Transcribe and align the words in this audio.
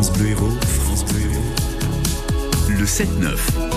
France 0.00 0.16
Bleu 0.16 0.30
Héros, 0.30 0.50
France 0.62 1.04
Bleu 1.04 1.20
Héros. 1.20 2.70
Le 2.70 2.86
7-9. 2.86 3.69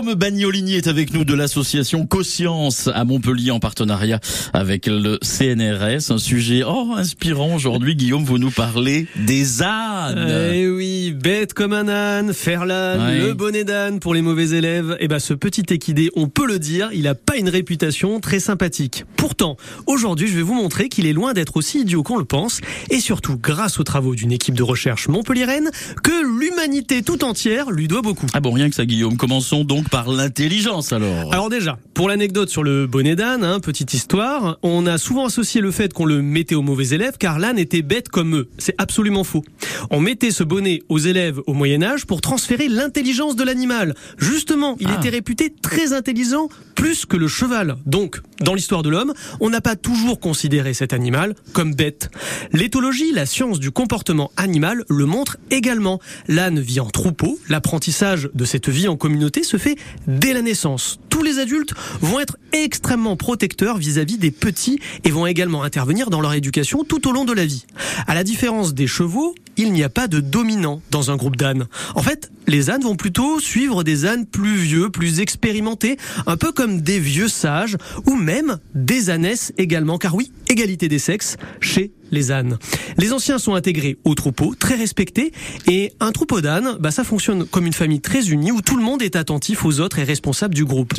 Guillaume 0.00 0.14
Bagnolini 0.14 0.76
est 0.76 0.86
avec 0.86 1.12
nous 1.12 1.26
de 1.26 1.34
l'association 1.34 2.06
Conscience 2.06 2.88
à 2.94 3.04
Montpellier 3.04 3.50
en 3.50 3.60
partenariat 3.60 4.18
avec 4.54 4.86
le 4.86 5.18
CNRS. 5.22 6.10
Un 6.10 6.16
sujet 6.16 6.62
oh, 6.66 6.94
inspirant 6.96 7.54
aujourd'hui. 7.54 7.96
Guillaume, 7.96 8.24
vous 8.24 8.38
nous 8.38 8.50
parlez 8.50 9.06
des 9.16 9.62
ânes. 9.62 10.52
Eh 10.54 10.68
oui, 10.70 11.12
bête 11.12 11.52
comme 11.52 11.74
un 11.74 11.88
âne, 11.88 12.32
faire 12.32 12.64
l'âne, 12.64 13.00
Ouais. 13.00 13.18
le 13.26 13.34
bonnet 13.34 13.64
d'âne 13.64 14.00
pour 14.00 14.14
les 14.14 14.22
mauvais 14.22 14.50
élèves. 14.56 14.96
Et 15.00 15.08
ben 15.08 15.18
ce 15.18 15.34
petit 15.34 15.64
équidé, 15.68 16.10
on 16.16 16.28
peut 16.28 16.46
le 16.46 16.58
dire, 16.58 16.88
il 16.94 17.06
a 17.06 17.14
pas 17.14 17.36
une 17.36 17.50
réputation 17.50 18.20
très 18.20 18.40
sympathique. 18.40 19.04
Pourtant, 19.16 19.58
aujourd'hui, 19.86 20.28
je 20.28 20.36
vais 20.36 20.42
vous 20.42 20.54
montrer 20.54 20.88
qu'il 20.88 21.04
est 21.06 21.12
loin 21.12 21.34
d'être 21.34 21.58
aussi 21.58 21.80
idiot 21.80 22.02
qu'on 22.02 22.16
le 22.16 22.24
pense. 22.24 22.62
Et 22.88 23.00
surtout, 23.00 23.36
grâce 23.36 23.78
aux 23.78 23.84
travaux 23.84 24.14
d'une 24.14 24.32
équipe 24.32 24.54
de 24.54 24.62
recherche 24.62 25.08
montpelliéraine, 25.08 25.70
que 26.02 26.24
l'humanité 26.40 27.02
tout 27.02 27.22
entière 27.24 27.70
lui 27.70 27.86
doit 27.86 28.00
beaucoup. 28.02 28.26
Ah 28.32 28.40
bon, 28.40 28.50
rien 28.52 28.68
que 28.70 28.74
ça, 28.74 28.86
Guillaume. 28.86 29.16
Commençons 29.18 29.62
donc 29.64 29.88
par 29.90 30.08
l'intelligence 30.10 30.92
alors. 30.92 31.32
Alors 31.32 31.50
déjà, 31.50 31.78
pour 31.92 32.08
l'anecdote 32.08 32.48
sur 32.48 32.62
le 32.62 32.86
bonnet 32.86 33.14
d'âne, 33.14 33.44
hein, 33.44 33.60
petite 33.60 33.92
histoire, 33.92 34.58
on 34.62 34.86
a 34.86 34.96
souvent 34.96 35.26
associé 35.26 35.60
le 35.60 35.70
fait 35.70 35.92
qu'on 35.92 36.06
le 36.06 36.22
mettait 36.22 36.54
aux 36.54 36.62
mauvais 36.62 36.88
élèves 36.88 37.16
car 37.18 37.38
l'âne 37.38 37.58
était 37.58 37.82
bête 37.82 38.08
comme 38.08 38.34
eux. 38.36 38.48
C'est 38.56 38.74
absolument 38.78 39.22
faux. 39.22 39.44
On 39.90 40.00
mettait 40.00 40.30
ce 40.30 40.42
bonnet 40.42 40.82
aux 40.88 40.98
élèves 40.98 41.40
au 41.46 41.52
Moyen 41.52 41.82
Âge 41.82 42.06
pour 42.06 42.22
transférer 42.22 42.68
l'intelligence 42.68 43.36
de 43.36 43.44
l'animal. 43.44 43.94
Justement, 44.18 44.76
il 44.80 44.88
Ah. 44.90 44.96
était 44.98 45.10
réputé 45.10 45.52
très 45.60 45.92
intelligent, 45.92 46.48
plus 46.74 47.04
que 47.04 47.16
le 47.18 47.28
cheval. 47.28 47.76
Donc, 47.84 48.20
dans 48.40 48.54
l'histoire 48.54 48.82
de 48.82 48.88
l'homme, 48.88 49.12
on 49.40 49.50
n'a 49.50 49.60
pas 49.60 49.76
toujours 49.76 50.18
considéré 50.20 50.72
cet 50.72 50.94
animal 50.94 51.34
comme 51.52 51.74
bête. 51.74 52.10
L'éthologie, 52.52 53.12
la 53.12 53.26
science 53.26 53.60
du 53.60 53.70
comportement 53.70 54.30
animal, 54.38 54.84
le 54.88 55.04
montre 55.04 55.36
également. 55.50 56.00
L'âne 56.30 56.60
vit 56.60 56.78
en 56.78 56.86
troupeau, 56.86 57.40
l'apprentissage 57.48 58.30
de 58.34 58.44
cette 58.44 58.68
vie 58.68 58.86
en 58.86 58.96
communauté 58.96 59.42
se 59.42 59.56
fait 59.56 59.74
dès 60.06 60.32
la 60.32 60.42
naissance. 60.42 61.00
Tous 61.20 61.26
les 61.26 61.38
adultes 61.38 61.74
vont 62.00 62.18
être 62.18 62.38
extrêmement 62.52 63.14
protecteurs 63.14 63.76
vis-à-vis 63.76 64.16
des 64.16 64.30
petits 64.30 64.80
et 65.04 65.10
vont 65.10 65.26
également 65.26 65.62
intervenir 65.62 66.08
dans 66.08 66.22
leur 66.22 66.32
éducation 66.32 66.82
tout 66.82 67.06
au 67.06 67.12
long 67.12 67.26
de 67.26 67.34
la 67.34 67.44
vie. 67.44 67.66
À 68.06 68.14
la 68.14 68.24
différence 68.24 68.72
des 68.72 68.86
chevaux, 68.86 69.34
il 69.58 69.74
n'y 69.74 69.82
a 69.82 69.90
pas 69.90 70.08
de 70.08 70.20
dominant 70.20 70.80
dans 70.90 71.10
un 71.10 71.16
groupe 71.16 71.36
d'ânes. 71.36 71.66
En 71.94 72.02
fait, 72.02 72.30
les 72.46 72.70
ânes 72.70 72.80
vont 72.80 72.96
plutôt 72.96 73.38
suivre 73.38 73.84
des 73.84 74.06
ânes 74.06 74.24
plus 74.24 74.56
vieux, 74.56 74.88
plus 74.88 75.20
expérimentés, 75.20 75.98
un 76.26 76.38
peu 76.38 76.52
comme 76.52 76.80
des 76.80 76.98
vieux 76.98 77.28
sages 77.28 77.76
ou 78.06 78.14
même 78.14 78.58
des 78.74 79.10
ânesses 79.10 79.52
également, 79.58 79.98
car 79.98 80.14
oui, 80.14 80.32
égalité 80.48 80.88
des 80.88 80.98
sexes 80.98 81.36
chez 81.60 81.92
les 82.10 82.32
ânes. 82.32 82.58
Les 82.98 83.12
anciens 83.12 83.38
sont 83.38 83.54
intégrés 83.54 83.96
au 84.04 84.14
troupeau, 84.14 84.54
très 84.58 84.74
respectés, 84.74 85.32
et 85.68 85.92
un 86.00 86.10
troupeau 86.10 86.40
d'ânes, 86.40 86.76
bah, 86.80 86.90
ça 86.90 87.04
fonctionne 87.04 87.44
comme 87.44 87.66
une 87.66 87.72
famille 87.72 88.00
très 88.00 88.30
unie 88.30 88.50
où 88.50 88.62
tout 88.62 88.76
le 88.76 88.82
monde 88.82 89.02
est 89.02 89.14
attentif 89.14 89.64
aux 89.64 89.78
autres 89.78 89.98
et 90.00 90.04
responsable 90.04 90.54
du 90.54 90.64
groupe. 90.64 90.94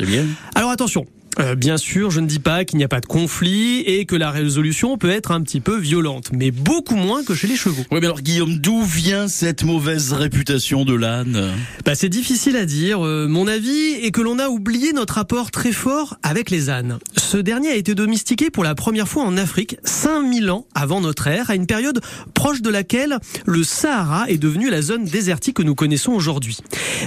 Alors 0.54 0.70
attention. 0.70 1.06
Euh, 1.38 1.54
bien 1.54 1.78
sûr, 1.78 2.10
je 2.10 2.20
ne 2.20 2.26
dis 2.26 2.38
pas 2.38 2.64
qu'il 2.64 2.76
n'y 2.76 2.84
a 2.84 2.88
pas 2.88 3.00
de 3.00 3.06
conflit 3.06 3.80
et 3.80 4.04
que 4.04 4.16
la 4.16 4.30
résolution 4.30 4.98
peut 4.98 5.08
être 5.08 5.30
un 5.30 5.40
petit 5.40 5.60
peu 5.60 5.78
violente, 5.78 6.30
mais 6.32 6.50
beaucoup 6.50 6.94
moins 6.94 7.24
que 7.24 7.34
chez 7.34 7.46
les 7.46 7.56
chevaux. 7.56 7.82
Oui, 7.90 7.98
mais 8.00 8.06
alors 8.06 8.20
Guillaume, 8.20 8.58
d'où 8.58 8.82
vient 8.82 9.28
cette 9.28 9.64
mauvaise 9.64 10.12
réputation 10.12 10.84
de 10.84 10.94
l'âne? 10.94 11.52
Bah, 11.86 11.94
c'est 11.94 12.10
difficile 12.10 12.56
à 12.56 12.66
dire. 12.66 13.04
Euh, 13.04 13.26
mon 13.28 13.46
avis 13.46 13.94
est 14.02 14.10
que 14.10 14.20
l'on 14.20 14.38
a 14.38 14.48
oublié 14.48 14.92
notre 14.92 15.14
rapport 15.14 15.50
très 15.50 15.72
fort 15.72 16.18
avec 16.22 16.50
les 16.50 16.68
ânes. 16.68 16.98
Ce 17.16 17.38
dernier 17.38 17.70
a 17.70 17.76
été 17.76 17.94
domestiqué 17.94 18.50
pour 18.50 18.62
la 18.62 18.74
première 18.74 19.08
fois 19.08 19.24
en 19.24 19.38
Afrique 19.38 19.78
5000 19.84 20.50
ans 20.50 20.66
avant 20.74 21.00
notre 21.00 21.28
ère, 21.28 21.48
à 21.48 21.54
une 21.54 21.66
période 21.66 22.02
proche 22.34 22.60
de 22.60 22.68
laquelle 22.68 23.18
le 23.46 23.64
Sahara 23.64 24.28
est 24.28 24.36
devenu 24.36 24.68
la 24.68 24.82
zone 24.82 25.04
désertique 25.04 25.56
que 25.56 25.62
nous 25.62 25.74
connaissons 25.74 26.12
aujourd'hui. 26.12 26.58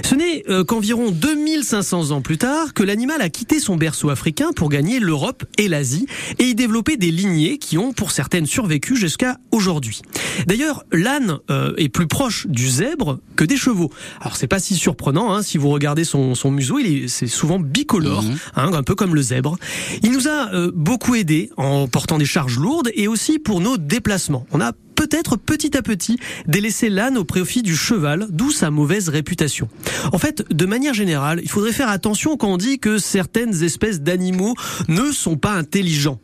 Ce 0.04 0.16
n'est 0.16 0.42
euh, 0.48 0.64
qu'environ 0.64 1.12
2500 1.12 2.10
ans 2.10 2.22
plus 2.22 2.38
tard 2.38 2.74
que 2.74 2.82
l'animal 2.82 3.22
a 3.22 3.28
quitté 3.28 3.60
son 3.60 3.76
berceau 3.76 4.10
africain 4.16 4.52
pour 4.56 4.70
gagner 4.70 4.98
l'Europe 4.98 5.44
et 5.58 5.68
l'Asie 5.68 6.06
et 6.38 6.44
y 6.44 6.54
développer 6.54 6.96
des 6.96 7.10
lignées 7.10 7.58
qui 7.58 7.76
ont 7.76 7.92
pour 7.92 8.12
certaines 8.12 8.46
survécu 8.46 8.96
jusqu'à 8.96 9.36
aujourd'hui. 9.52 10.00
D'ailleurs, 10.46 10.84
l'âne 10.90 11.38
euh, 11.50 11.74
est 11.76 11.90
plus 11.90 12.06
proche 12.06 12.46
du 12.46 12.66
zèbre 12.66 13.18
que 13.36 13.44
des 13.44 13.58
chevaux. 13.58 13.90
Alors 14.22 14.36
c'est 14.36 14.46
pas 14.46 14.58
si 14.58 14.74
surprenant 14.74 15.34
hein, 15.34 15.42
si 15.42 15.58
vous 15.58 15.68
regardez 15.68 16.04
son, 16.04 16.34
son 16.34 16.50
museau, 16.50 16.78
il 16.78 16.86
est 16.86 17.08
c'est 17.08 17.26
souvent 17.26 17.58
bicolore, 17.58 18.22
Mhm. 18.22 18.38
hein, 18.56 18.70
un 18.72 18.82
peu 18.82 18.94
comme 18.94 19.14
le 19.14 19.20
zèbre. 19.20 19.58
Il 20.02 20.12
nous 20.12 20.28
a 20.28 20.50
euh, 20.54 20.70
beaucoup 20.74 21.14
aidé 21.14 21.50
en 21.58 21.86
portant 21.88 22.16
des 22.16 22.24
charges 22.24 22.58
lourdes 22.58 22.90
et 22.94 23.06
aussi 23.08 23.38
pour 23.38 23.60
nos 23.60 23.76
déplacements. 23.76 24.46
On 24.52 24.60
a 24.62 24.72
peut-être 24.96 25.36
petit 25.36 25.76
à 25.76 25.82
petit 25.82 26.18
délaissé 26.46 26.88
l'âne 26.88 27.16
au 27.16 27.24
profit 27.24 27.62
du 27.62 27.76
cheval, 27.76 28.26
d'où 28.30 28.50
sa 28.50 28.70
mauvaise 28.70 29.08
réputation. 29.08 29.68
En 30.12 30.18
fait, 30.18 30.44
de 30.50 30.66
manière 30.66 30.94
générale, 30.94 31.40
il 31.42 31.50
faudrait 31.50 31.72
faire 31.72 31.88
attention 31.88 32.36
quand 32.36 32.48
on 32.48 32.56
dit 32.56 32.80
que 32.80 32.98
certaines 32.98 33.62
espèces 33.62 34.00
d'animaux 34.00 34.54
ne 34.88 35.12
sont 35.12 35.36
pas 35.36 35.52
intelligents. 35.52 36.18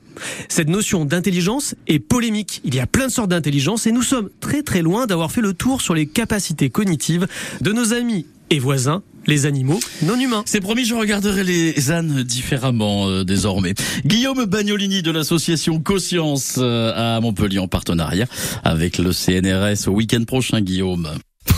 Cette 0.49 0.69
notion 0.69 1.05
d'intelligence 1.05 1.75
est 1.87 1.99
polémique. 1.99 2.61
Il 2.65 2.75
y 2.75 2.81
a 2.81 2.87
plein 2.87 3.07
de 3.07 3.13
sortes 3.13 3.31
d'intelligence 3.31 3.87
et 3.87 3.93
nous 3.93 4.03
sommes 4.03 4.31
très 4.41 4.63
très 4.63 4.83
loin 4.83 5.07
d'avoir 5.07 5.31
fait 5.31 5.41
le 5.41 5.55
tour 5.55 5.81
sur 5.81 5.95
les 5.95 6.07
capacités 6.07 6.71
cognitives 6.71 7.27
de 7.61 7.73
nos 7.73 7.93
amis 7.93 8.27
et 8.51 8.59
voisins, 8.59 9.03
les 9.27 9.47
animaux 9.47 9.81
non 10.03 10.19
humains. 10.19 10.43
C'est 10.47 10.61
promis, 10.61 10.85
je 10.85 10.95
regarderai 10.95 11.45
les 11.45 11.91
ânes 11.91 12.23
différemment 12.23 13.09
euh, 13.09 13.25
désormais. 13.25 13.75
Guillaume 14.05 14.45
Bagnolini 14.45 15.03
de 15.03 15.11
l'association 15.11 15.81
Conscience 15.81 16.57
euh, 16.59 17.17
à 17.17 17.21
Montpellier 17.21 17.59
en 17.59 17.69
partenariat 17.69 18.27
avec 18.65 18.99
le 18.99 19.13
CNRS 19.13 19.89
au 19.89 19.93
week-end 19.93 20.25
prochain, 20.25 20.61
Guillaume. 20.61 21.09